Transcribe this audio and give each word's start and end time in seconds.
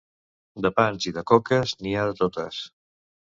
De 0.65 0.71
pans 0.79 1.05
i 1.11 1.13
de 1.17 1.23
coques, 1.33 1.75
n'hi 1.83 1.93
ha 2.01 2.07
de 2.09 2.17
totes. 2.23 2.59